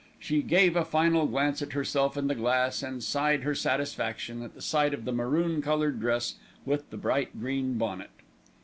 [0.17, 4.55] She gave a final glance at herself in the glass, and sighed her satisfaction at
[4.55, 8.09] the sight of the maroon coloured dress with the bright green bonnet.